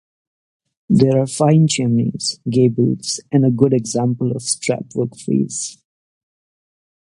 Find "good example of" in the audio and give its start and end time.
3.51-4.37